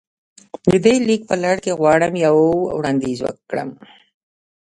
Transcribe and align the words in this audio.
د 0.69 0.71
دې 0.85 0.95
ليک 1.07 1.21
په 1.29 1.35
لړ 1.43 1.55
کې 1.63 1.77
غواړم 1.79 2.13
يو 2.25 2.37
وړانديز 2.77 3.19
وکړم. 3.23 3.69